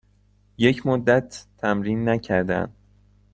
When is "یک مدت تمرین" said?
0.57-2.09